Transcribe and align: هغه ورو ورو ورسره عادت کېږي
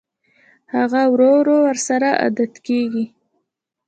هغه 0.75 1.01
ورو 1.13 1.29
ورو 1.39 1.57
ورسره 1.65 2.09
عادت 2.21 2.53
کېږي 2.67 3.05